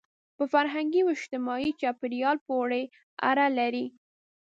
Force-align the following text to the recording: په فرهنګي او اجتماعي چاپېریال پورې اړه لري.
په 0.37 0.43
فرهنګي 0.53 0.99
او 1.03 1.09
اجتماعي 1.17 1.71
چاپېریال 1.81 2.37
پورې 2.47 2.81
اړه 3.29 3.45
لري. 3.59 3.85